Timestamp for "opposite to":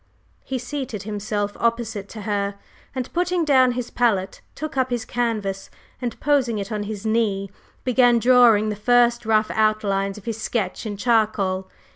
1.59-2.21